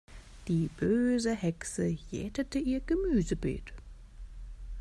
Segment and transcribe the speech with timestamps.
[0.47, 3.71] Die böse Hexe jätete ihr Gemüsebeet.